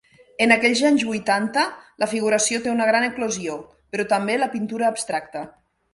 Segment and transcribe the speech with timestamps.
[0.43, 1.65] En aquells anys vuitanta,
[2.03, 3.59] la figuració té una gran eclosió,
[3.93, 5.45] però també la pintura abstracta.